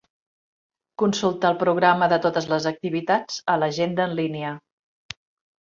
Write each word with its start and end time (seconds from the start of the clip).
Consulta 1.01 1.51
el 1.53 1.59
programa 1.59 2.07
de 2.13 2.19
totes 2.25 2.49
les 2.53 2.67
activitats 2.71 3.39
a 3.55 3.59
l'agenda 3.65 4.11
en 4.11 4.21
línia. 4.23 4.59